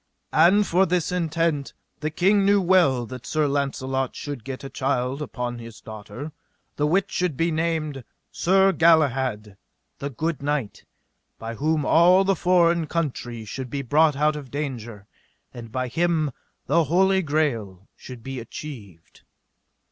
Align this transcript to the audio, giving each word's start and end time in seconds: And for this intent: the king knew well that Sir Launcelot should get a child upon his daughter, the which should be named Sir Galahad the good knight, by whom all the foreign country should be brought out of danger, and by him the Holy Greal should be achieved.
And 0.33 0.65
for 0.65 0.87
this 0.87 1.11
intent: 1.11 1.73
the 1.99 2.09
king 2.09 2.43
knew 2.43 2.59
well 2.59 3.05
that 3.05 3.27
Sir 3.27 3.45
Launcelot 3.47 4.15
should 4.15 4.43
get 4.43 4.63
a 4.63 4.67
child 4.69 5.21
upon 5.21 5.59
his 5.59 5.79
daughter, 5.79 6.31
the 6.75 6.87
which 6.87 7.11
should 7.11 7.37
be 7.37 7.51
named 7.51 8.03
Sir 8.31 8.71
Galahad 8.71 9.57
the 9.99 10.09
good 10.09 10.41
knight, 10.41 10.85
by 11.37 11.53
whom 11.53 11.85
all 11.85 12.23
the 12.23 12.35
foreign 12.35 12.87
country 12.87 13.45
should 13.45 13.69
be 13.69 13.83
brought 13.83 14.15
out 14.15 14.35
of 14.35 14.49
danger, 14.49 15.05
and 15.53 15.71
by 15.71 15.87
him 15.87 16.31
the 16.65 16.85
Holy 16.85 17.21
Greal 17.21 17.87
should 17.95 18.23
be 18.23 18.39
achieved. 18.39 19.21